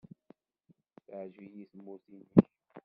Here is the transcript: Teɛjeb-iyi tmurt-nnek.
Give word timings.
Teɛjeb-iyi 1.05 1.63
tmurt-nnek. 1.71 2.33